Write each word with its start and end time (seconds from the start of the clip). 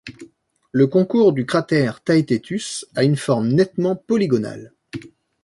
Le 0.71 0.87
contours 0.87 1.31
du 1.31 1.45
cratère 1.45 2.03
Theaetetus 2.03 2.87
a 2.95 3.03
une 3.03 3.17
forme 3.17 3.49
nettement 3.49 3.95
polygonale. 3.95 4.73